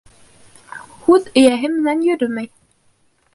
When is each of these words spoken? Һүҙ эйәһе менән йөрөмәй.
Һүҙ 1.07 1.27
эйәһе 1.41 1.69
менән 1.75 2.03
йөрөмәй. 2.09 2.51